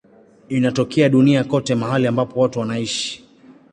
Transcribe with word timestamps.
Inatokea 0.49 1.09
duniani 1.09 1.47
kote 1.47 1.75
mahali 1.75 2.07
ambapo 2.07 2.39
watu 2.39 2.59
wanaishi. 2.59 3.25